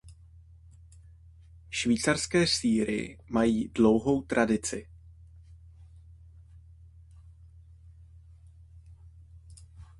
Švýcarské 1.69 2.47
sýry 2.47 3.17
mají 3.29 3.67
dlouhou 3.67 4.21
tradici. 4.21 4.87